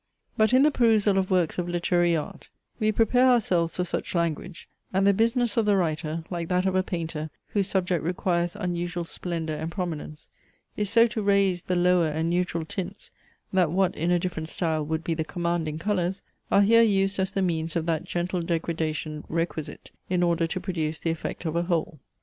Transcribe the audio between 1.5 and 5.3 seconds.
of literary art, we prepare ourselves for such language; and the